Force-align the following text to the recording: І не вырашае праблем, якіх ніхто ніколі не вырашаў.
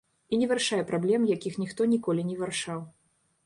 І 0.35 0.37
не 0.43 0.47
вырашае 0.51 0.79
праблем, 0.91 1.29
якіх 1.35 1.61
ніхто 1.65 1.89
ніколі 1.95 2.27
не 2.33 2.41
вырашаў. 2.43 2.79